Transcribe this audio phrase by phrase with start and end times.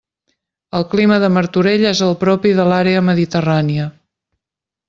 [0.77, 3.89] El clima de Martorell és el propi de l'àrea mediterrània.